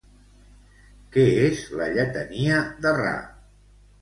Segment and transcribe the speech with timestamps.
[1.15, 2.57] Què és la lletania
[2.87, 3.15] de Ra?